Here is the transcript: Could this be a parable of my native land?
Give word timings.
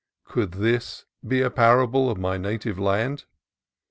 Could 0.23 0.53
this 0.53 1.05
be 1.27 1.41
a 1.41 1.51
parable 1.51 2.09
of 2.09 2.17
my 2.17 2.35
native 2.35 2.79
land? 2.79 3.25